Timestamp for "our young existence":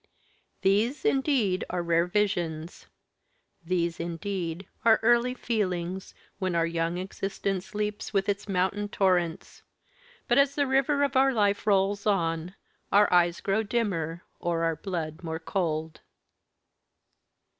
6.55-7.75